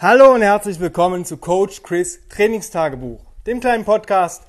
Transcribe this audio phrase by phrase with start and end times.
[0.00, 4.44] Hallo und herzlich willkommen zu Coach Chris Trainingstagebuch, dem kleinen Podcast,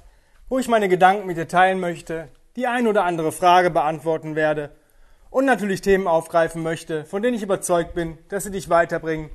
[0.48, 4.70] wo ich meine Gedanken mit dir teilen möchte, die ein oder andere Frage beantworten werde
[5.32, 9.32] und natürlich Themen aufgreifen möchte, von denen ich überzeugt bin, dass sie dich weiterbringen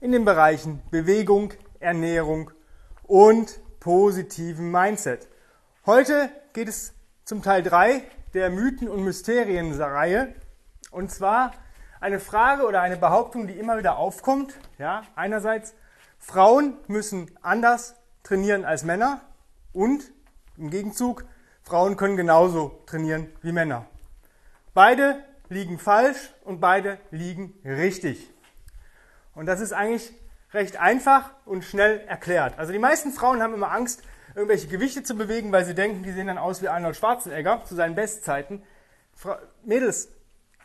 [0.00, 2.50] in den Bereichen Bewegung, Ernährung
[3.02, 5.28] und positiven Mindset.
[5.84, 6.94] Heute geht es
[7.26, 8.00] zum Teil 3
[8.32, 10.34] der Mythen und Mysterien-Reihe
[10.92, 11.52] und zwar
[12.00, 14.54] eine Frage oder eine Behauptung, die immer wieder aufkommt.
[14.78, 15.74] Ja, einerseits,
[16.18, 19.20] Frauen müssen anders trainieren als Männer
[19.72, 20.12] und
[20.56, 21.24] im Gegenzug,
[21.62, 23.86] Frauen können genauso trainieren wie Männer.
[24.74, 28.30] Beide liegen falsch und beide liegen richtig.
[29.34, 30.12] Und das ist eigentlich
[30.52, 32.58] recht einfach und schnell erklärt.
[32.58, 34.02] Also die meisten Frauen haben immer Angst,
[34.34, 37.74] irgendwelche Gewichte zu bewegen, weil sie denken, die sehen dann aus wie Arnold Schwarzenegger zu
[37.74, 38.62] seinen Bestzeiten.
[39.64, 40.08] Mädels,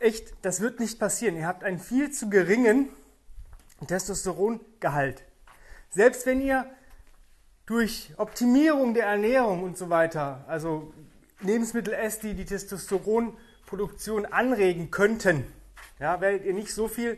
[0.03, 1.35] echt, das wird nicht passieren.
[1.35, 2.89] Ihr habt einen viel zu geringen
[3.87, 5.23] Testosterongehalt.
[5.89, 6.65] Selbst wenn ihr
[7.65, 10.93] durch Optimierung der Ernährung und so weiter, also
[11.41, 15.45] Lebensmittel esst, die die Testosteronproduktion anregen könnten,
[15.99, 17.17] ja, werdet ihr nicht so viel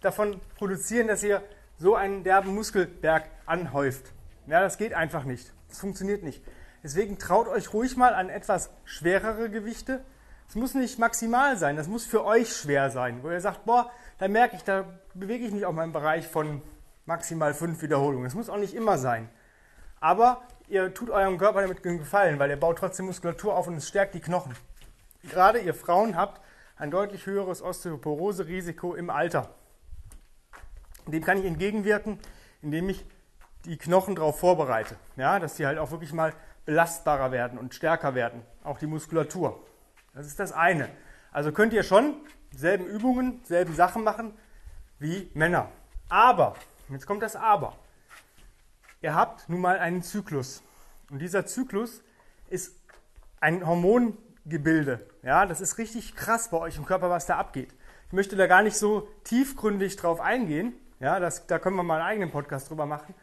[0.00, 1.42] davon produzieren, dass ihr
[1.78, 4.12] so einen derben Muskelberg anhäuft.
[4.46, 5.52] Ja, das geht einfach nicht.
[5.68, 6.42] Das funktioniert nicht.
[6.82, 10.04] Deswegen traut euch ruhig mal an etwas schwerere Gewichte,
[10.48, 13.90] es muss nicht maximal sein, das muss für euch schwer sein, wo ihr sagt, boah,
[14.18, 16.62] da merke ich, da bewege ich mich auf meinem Bereich von
[17.04, 18.26] maximal fünf Wiederholungen.
[18.26, 19.28] Es muss auch nicht immer sein.
[20.00, 23.76] Aber ihr tut eurem Körper damit einen Gefallen, weil ihr baut trotzdem Muskulatur auf und
[23.76, 24.54] es stärkt die Knochen.
[25.24, 26.40] Gerade ihr Frauen habt
[26.76, 29.50] ein deutlich höheres Osteoporose-Risiko im Alter.
[31.06, 32.18] Dem kann ich entgegenwirken,
[32.62, 33.04] indem ich
[33.64, 34.96] die Knochen darauf vorbereite.
[35.16, 36.32] Ja, dass sie halt auch wirklich mal
[36.64, 38.42] belastbarer werden und stärker werden.
[38.62, 39.62] Auch die Muskulatur.
[40.14, 40.88] Das ist das eine.
[41.32, 42.16] Also könnt ihr schon
[42.54, 44.32] selben Übungen, selben Sachen machen
[44.98, 45.70] wie Männer.
[46.08, 46.54] Aber,
[46.88, 47.76] jetzt kommt das Aber.
[49.00, 50.62] Ihr habt nun mal einen Zyklus.
[51.10, 52.02] Und dieser Zyklus
[52.50, 52.74] ist
[53.40, 55.06] ein Hormongebilde.
[55.22, 57.74] Ja, das ist richtig krass bei euch im Körper, was da abgeht.
[58.08, 60.74] Ich möchte da gar nicht so tiefgründig drauf eingehen.
[60.98, 63.14] Ja, das, da können wir mal einen eigenen Podcast drüber machen.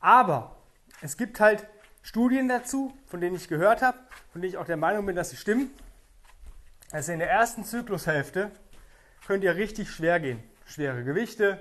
[0.00, 0.56] Aber
[1.00, 1.66] es gibt halt
[2.02, 3.96] Studien dazu, von denen ich gehört habe,
[4.30, 5.70] von denen ich auch der Meinung bin, dass sie stimmen.
[6.94, 8.52] Also in der ersten Zyklushälfte
[9.26, 10.40] könnt ihr richtig schwer gehen.
[10.64, 11.58] Schwere Gewichte,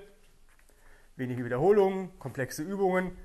[1.16, 3.18] wenige Wiederholungen, komplexe Übungen.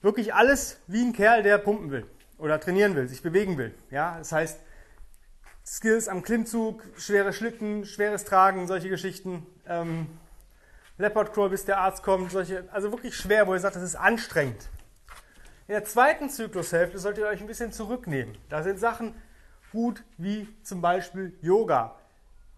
[0.00, 2.06] Wirklich alles wie ein Kerl, der pumpen will
[2.38, 3.74] oder trainieren will, sich bewegen will.
[3.90, 4.60] Ja, das heißt,
[5.66, 9.46] Skills am Klimmzug, schwere Schlitten, schweres Tragen, solche Geschichten.
[9.68, 10.06] Ähm,
[10.96, 13.96] Leopard Crawl, bis der Arzt kommt, solche, also wirklich schwer, wo ihr sagt, das ist
[13.96, 14.70] anstrengend.
[15.68, 18.38] In der zweiten Zyklushälfte solltet ihr euch ein bisschen zurücknehmen.
[18.48, 19.14] Da sind Sachen
[19.72, 21.96] gut wie zum Beispiel Yoga,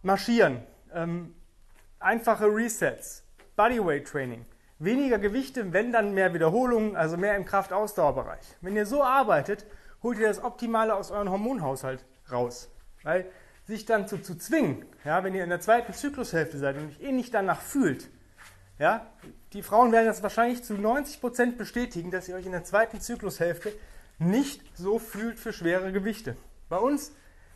[0.02, 1.34] Marschieren, ähm,
[2.00, 3.22] einfache Resets,
[3.56, 4.44] Bodyweight Training,
[4.78, 8.56] weniger Gewichte, wenn dann mehr Wiederholungen, also mehr im Kraftausdauerbereich.
[8.60, 9.64] Wenn ihr so arbeitet,
[10.02, 12.68] holt ihr das Optimale aus eurem Hormonhaushalt raus.
[13.02, 13.26] Weil
[13.66, 17.00] sich dann zu, zu zwingen, ja, wenn ihr in der zweiten Zyklushälfte seid und euch
[17.00, 18.10] eh nicht danach fühlt,
[18.78, 19.06] ja,
[19.52, 23.72] die Frauen werden das wahrscheinlich zu 90% bestätigen, dass ihr euch in der zweiten Zyklushälfte
[24.18, 26.36] nicht so fühlt für schwere Gewichte.
[26.68, 27.12] Bei uns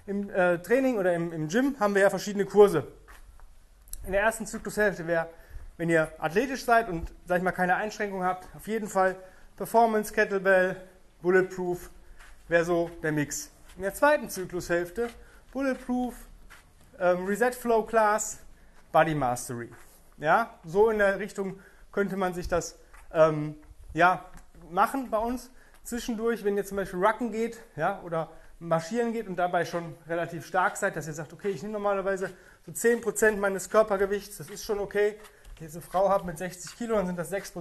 [0.06, 2.86] im äh, Training oder im, im Gym haben wir ja verschiedene Kurse.
[4.04, 5.28] In der ersten Zyklushälfte wäre,
[5.76, 9.16] wenn ihr athletisch seid und, sag ich mal, keine Einschränkungen habt, auf jeden Fall
[9.56, 10.76] Performance, Kettlebell,
[11.22, 11.91] Bulletproof,
[12.48, 13.50] wäre so der Mix.
[13.76, 15.08] In der zweiten Zyklushälfte
[15.52, 16.14] Bulletproof,
[16.98, 18.38] ähm, Reset Flow Class,
[18.92, 19.70] Body Mastery.
[20.16, 21.60] Ja, so in der Richtung
[21.92, 22.78] könnte man sich das
[23.12, 23.54] ähm,
[23.94, 24.24] ja,
[24.70, 25.50] machen bei uns.
[25.84, 28.30] Zwischendurch, wenn ihr zum Beispiel Rucken geht ja, oder
[28.60, 32.30] marschieren geht und dabei schon relativ stark seid, dass ihr sagt, okay, ich nehme normalerweise
[32.66, 35.16] so 10% meines Körpergewichts, das ist schon okay.
[35.58, 37.54] Wenn ich eine Frau habe mit 60 Kilo, dann sind das 6,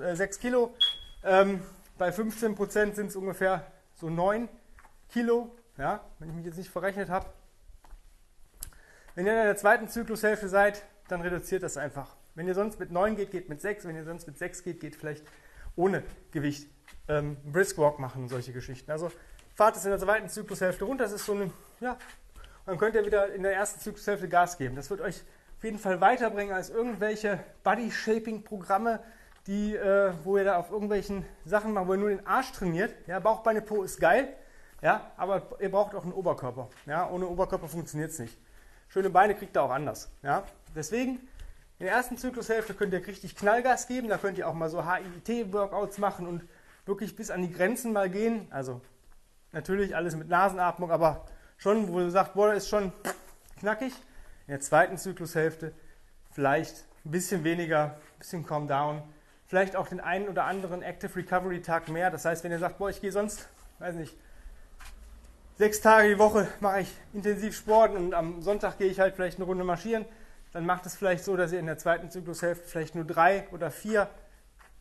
[0.00, 0.74] äh, 6 Kilo.
[1.22, 1.62] Ähm,
[1.98, 4.48] bei 15% sind es ungefähr so 9
[5.10, 7.26] Kilo, ja, wenn ich mich jetzt nicht verrechnet habe.
[9.14, 12.16] Wenn ihr in der zweiten Zyklushälfte seid, dann reduziert das einfach.
[12.34, 13.86] Wenn ihr sonst mit 9 geht, geht mit 6.
[13.86, 15.24] Wenn ihr sonst mit 6 geht, geht vielleicht
[15.76, 16.02] ohne
[16.32, 16.68] Gewicht
[17.08, 18.90] ähm, Brisk Walk machen solche Geschichten.
[18.90, 19.12] Also
[19.54, 21.04] fahrt es in der zweiten Zyklushälfte runter.
[21.04, 21.96] Das ist so eine, ja,
[22.66, 24.76] dann könnt ihr wieder in der ersten Zyklushälfte Gas geben.
[24.76, 25.22] Das wird euch
[25.56, 29.00] auf jeden Fall weiterbringen als irgendwelche Body-Shaping-Programme,
[29.46, 32.94] die, äh, wo ihr da auf irgendwelchen Sachen macht, wo ihr nur den Arsch trainiert.
[33.06, 34.34] Ja, Bauch, Beine, Po ist geil,
[34.82, 36.68] ja, aber ihr braucht auch einen Oberkörper.
[36.86, 38.38] Ja, ohne Oberkörper funktioniert es nicht.
[38.88, 40.10] Schöne Beine kriegt ihr auch anders.
[40.22, 40.44] Ja.
[40.74, 41.20] Deswegen,
[41.78, 44.08] in der ersten Zyklushälfte könnt ihr richtig Knallgas geben.
[44.08, 46.44] Da könnt ihr auch mal so HIIT-Workouts machen und
[46.86, 48.46] wirklich bis an die Grenzen mal gehen.
[48.50, 48.80] Also
[49.54, 51.24] Natürlich alles mit Nasenatmung, aber
[51.58, 52.92] schon, wo du sagst, boah, ist schon
[53.60, 53.92] knackig.
[54.48, 55.72] In der zweiten Zyklushälfte
[56.32, 59.00] vielleicht ein bisschen weniger, ein bisschen calm down,
[59.46, 62.10] vielleicht auch den einen oder anderen Active Recovery Tag mehr.
[62.10, 63.48] Das heißt, wenn ihr sagt, boah, ich gehe sonst,
[63.78, 64.18] weiß nicht,
[65.56, 69.38] sechs Tage die Woche mache ich intensiv Sport und am Sonntag gehe ich halt vielleicht
[69.38, 70.04] eine Runde marschieren,
[70.52, 73.70] dann macht es vielleicht so, dass ihr in der zweiten Zyklushälfte vielleicht nur drei oder
[73.70, 74.08] vier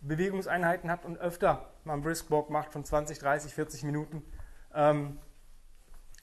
[0.02, 4.24] Bewegungseinheiten habt und öfter mal einen Brisk Walk macht von 20, 30, 40 Minuten.
[4.74, 5.18] Ähm,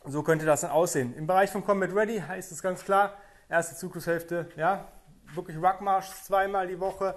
[0.05, 1.15] so könnte das dann aussehen.
[1.15, 3.15] Im Bereich von Combat Ready heißt es ganz klar,
[3.49, 4.89] erste Zyklushälfte, ja,
[5.35, 7.17] wirklich Ruckmarsch zweimal die Woche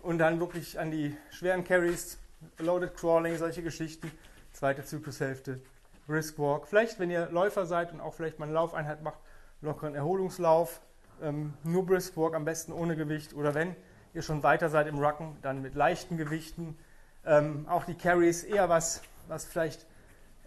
[0.00, 2.18] und dann wirklich an die schweren Carries,
[2.58, 4.10] Loaded Crawling, solche Geschichten.
[4.52, 5.60] Zweite Zyklushälfte,
[6.06, 6.68] Brisk Walk.
[6.68, 9.18] Vielleicht, wenn ihr Läufer seid und auch vielleicht mal eine Laufeinheit macht,
[9.62, 10.80] lockeren Erholungslauf,
[11.22, 13.34] ähm, nur Brisk Walk, am besten ohne Gewicht.
[13.34, 13.74] Oder wenn
[14.12, 16.76] ihr schon weiter seid im Rucken, dann mit leichten Gewichten.
[17.24, 19.86] Ähm, auch die Carries eher was, was vielleicht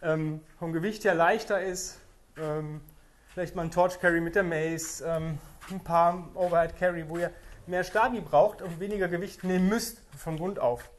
[0.01, 1.99] ähm, vom Gewicht her leichter ist.
[2.37, 2.81] Ähm,
[3.33, 5.37] vielleicht mal ein Torch Carry mit der Mace, ähm,
[5.71, 7.31] ein paar Overhead Carry, wo ihr
[7.67, 10.89] mehr Stabi braucht und weniger Gewicht nehmen müsst von Grund auf.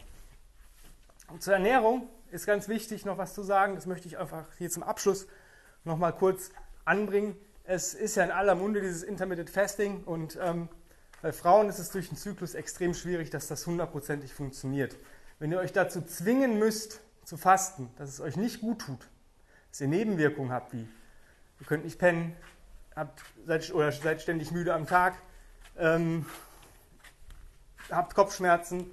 [1.29, 3.75] Und zur Ernährung ist ganz wichtig noch was zu sagen.
[3.75, 5.27] Das möchte ich einfach hier zum Abschluss
[5.85, 6.51] noch mal kurz
[6.85, 7.37] anbringen.
[7.65, 10.69] Es ist ja in aller Munde dieses Intermittent Fasting und ähm,
[11.23, 14.97] bei Frauen ist es durch den Zyklus extrem schwierig, dass das hundertprozentig funktioniert.
[15.39, 19.01] Wenn ihr euch dazu zwingen müsst, zu fasten, dass es euch nicht gut tut,
[19.71, 20.89] dass ihr Nebenwirkungen habt, wie
[21.59, 22.37] ihr könnt nicht pennen,
[22.95, 25.15] habt, seid, oder seid ständig müde am Tag,
[25.77, 26.25] ähm,
[27.91, 28.87] habt Kopfschmerzen,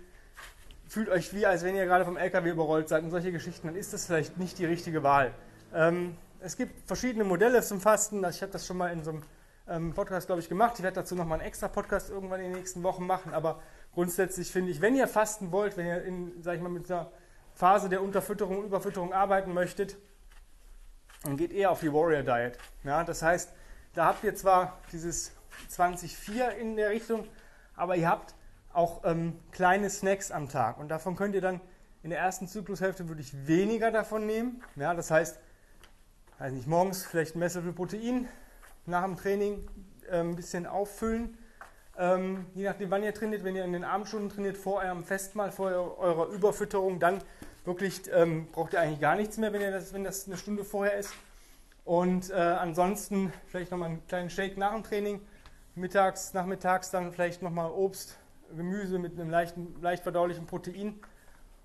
[0.88, 3.76] fühlt euch wie, als wenn ihr gerade vom LKW überrollt seid und solche Geschichten, dann
[3.76, 5.32] ist das vielleicht nicht die richtige Wahl.
[5.72, 8.26] Ähm, es gibt verschiedene Modelle zum Fasten.
[8.26, 9.24] Ich habe das schon mal in so einem
[9.68, 10.74] ähm, Podcast, glaube ich, gemacht.
[10.78, 13.34] Ich werde dazu nochmal einen extra Podcast irgendwann in den nächsten Wochen machen.
[13.34, 13.62] Aber
[13.94, 17.12] grundsätzlich finde ich, wenn ihr fasten wollt, wenn ihr in, sag ich mal, mit einer
[17.56, 19.98] Phase der Unterfütterung und Überfütterung arbeiten möchtet,
[21.24, 22.58] dann geht eher auf die Warrior Diet.
[22.84, 23.52] Ja, das heißt,
[23.94, 25.32] da habt ihr zwar dieses
[25.72, 27.28] 20-4 in der Richtung,
[27.76, 28.36] aber ihr habt
[28.74, 30.80] auch ähm, kleine Snacks am Tag.
[30.80, 31.62] Und davon könnt ihr dann
[32.02, 34.62] in der ersten Zyklushälfte würde ich weniger davon nehmen.
[34.76, 35.40] Ja, das heißt,
[36.40, 38.28] weiß nicht, morgens vielleicht ein Messer für Protein,
[38.86, 39.66] nach dem Training
[40.10, 41.38] äh, ein bisschen auffüllen.
[41.98, 45.52] Ähm, je nachdem, wann ihr trainiert, wenn ihr in den Abendstunden trainiert, vor eurem Festmahl,
[45.52, 47.22] vor eurer Überfütterung, dann
[47.66, 50.64] wirklich ähm, braucht ihr eigentlich gar nichts mehr, wenn, ihr das, wenn das eine Stunde
[50.64, 51.14] vorher ist.
[51.86, 55.22] Und äh, ansonsten vielleicht nochmal einen kleinen Shake nach dem Training.
[55.76, 58.18] Mittags, nachmittags dann vielleicht nochmal Obst,
[58.56, 61.00] Gemüse mit einem leichten, leicht verdaulichen Protein.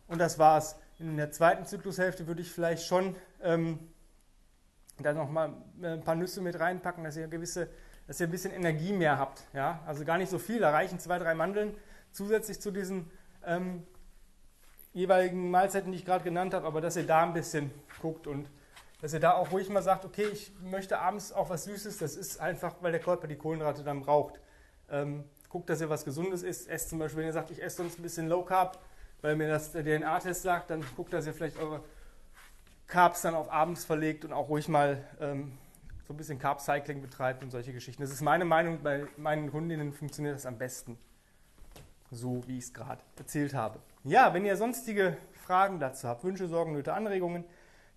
[0.08, 0.76] Und das war's.
[0.98, 3.78] In der zweiten Zyklushälfte würde ich vielleicht schon ähm,
[4.98, 5.52] da nochmal
[5.82, 7.68] äh, ein paar Nüsse mit reinpacken, dass ihr gewisse,
[8.08, 9.44] dass ihr ein bisschen Energie mehr habt.
[9.52, 9.80] Ja?
[9.86, 11.76] Also gar nicht so viel, da reichen zwei, drei Mandeln
[12.10, 13.08] zusätzlich zu diesen
[13.44, 13.86] ähm,
[14.92, 17.70] jeweiligen Mahlzeiten, die ich gerade genannt habe, aber dass ihr da ein bisschen
[18.00, 18.48] guckt und
[19.00, 22.16] dass ihr da auch ruhig mal sagt, okay, ich möchte abends auch was Süßes, das
[22.16, 24.40] ist einfach, weil der Körper die Kohlenhydrate dann braucht.
[24.90, 26.68] Ähm, guckt, dass ihr was Gesundes isst.
[26.68, 28.78] Esst zum Beispiel, wenn ihr sagt, ich esse sonst ein bisschen Low Carb,
[29.20, 31.82] weil mir das der DNA-Test sagt, dann guckt, dass ihr vielleicht eure
[32.86, 35.52] Carbs dann auf abends verlegt und auch ruhig mal ähm,
[36.08, 38.00] so ein bisschen Carb-Cycling betreibt und solche Geschichten.
[38.00, 40.96] Das ist meine Meinung, bei meinen Kundinnen funktioniert das am besten.
[42.10, 43.78] So wie ich es gerade erzählt habe.
[44.04, 47.44] Ja, wenn ihr sonstige Fragen dazu habt, Wünsche, Sorgen, Nöte, Anregungen,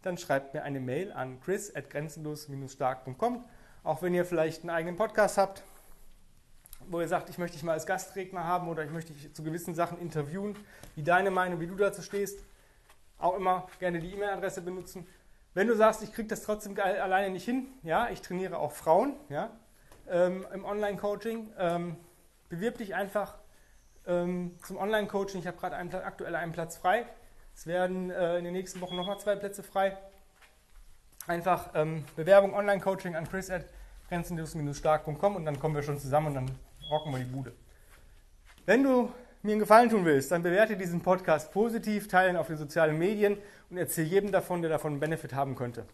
[0.01, 3.45] dann schreibt mir eine Mail an chris.grenzenlos-stark.com.
[3.85, 5.63] Auch wenn ihr vielleicht einen eigenen Podcast habt,
[6.89, 9.41] wo ihr sagt, ich möchte dich mal als Gastredner haben oder ich möchte dich zu
[9.41, 10.57] gewissen Sachen interviewen,
[10.95, 12.43] wie deine Meinung, wie du dazu stehst,
[13.19, 15.07] auch immer gerne die E-Mail-Adresse benutzen.
[15.53, 19.15] Wenn du sagst, ich kriege das trotzdem alleine nicht hin, ja, ich trainiere auch Frauen
[19.27, 19.49] ja,
[20.09, 21.97] ähm, im Online-Coaching, ähm,
[22.47, 23.35] bewirb dich einfach
[24.07, 25.41] ähm, zum Online-Coaching.
[25.41, 27.05] Ich habe gerade aktuell einen Platz frei.
[27.53, 29.97] Es werden äh, in den nächsten Wochen nochmal zwei Plätze frei.
[31.27, 33.65] Einfach ähm, Bewerbung Online-Coaching an chris at
[34.07, 36.51] grenzenlos-stark.com und dann kommen wir schon zusammen und dann
[36.89, 37.53] rocken wir die Bude.
[38.65, 39.11] Wenn du
[39.43, 43.37] mir einen Gefallen tun willst, dann bewerte diesen Podcast positiv, teilen auf den sozialen Medien
[43.69, 45.85] und erzähle jedem davon, der davon einen Benefit haben könnte.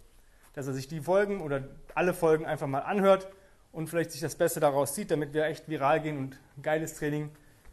[0.53, 1.63] Dass er sich die Folgen oder
[1.95, 3.27] alle Folgen einfach mal anhört
[3.71, 6.95] und vielleicht sich das Beste daraus zieht, damit wir echt viral gehen und ein geiles
[6.95, 7.29] Training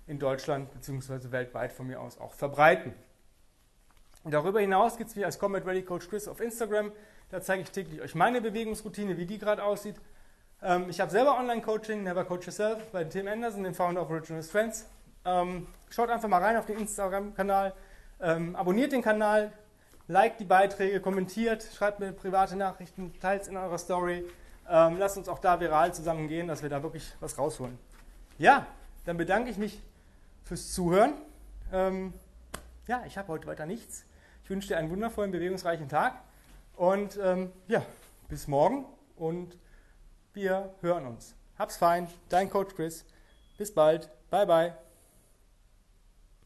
[0.07, 1.31] in Deutschland bzw.
[1.31, 2.93] weltweit von mir aus auch verbreiten.
[4.25, 6.93] Darüber hinaus gibt es mich als Combat Ready Coach Chris auf Instagram.
[7.31, 9.97] Da zeige ich täglich euch meine Bewegungsroutine, wie die gerade aussieht.
[10.63, 14.43] Ähm, ich habe selber Online-Coaching, Never Coach Yourself, bei Tim Anderson, dem Founder of Original
[14.43, 14.87] Strengths.
[15.25, 17.73] Ähm, schaut einfach mal rein auf den Instagram-Kanal,
[18.21, 19.53] ähm, abonniert den Kanal,
[20.09, 24.25] liked die Beiträge, kommentiert, schreibt mir private Nachrichten, teilt es in eurer Story.
[24.69, 27.79] Ähm, lasst uns auch da viral zusammen gehen, dass wir da wirklich was rausholen.
[28.39, 28.67] Ja,
[29.05, 29.81] dann bedanke ich mich
[30.45, 31.13] fürs Zuhören.
[31.73, 32.15] Ähm,
[32.87, 34.05] ja, ich habe heute weiter nichts.
[34.43, 36.15] Ich wünsche dir einen wundervollen, bewegungsreichen Tag
[36.77, 37.83] und ähm, ja,
[38.29, 38.85] bis morgen
[39.17, 39.57] und
[40.33, 41.35] wir hören uns.
[41.59, 43.05] Hab's fein, dein Coach Chris.
[43.57, 44.11] Bis bald.
[44.31, 44.84] Bye bye.